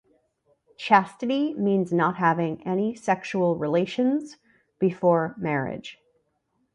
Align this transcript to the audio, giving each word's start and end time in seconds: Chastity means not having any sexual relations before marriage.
Chastity 0.77 1.53
means 1.53 1.93
not 1.93 2.15
having 2.15 2.65
any 2.65 2.95
sexual 2.95 3.55
relations 3.55 4.35
before 4.79 5.35
marriage. 5.37 5.99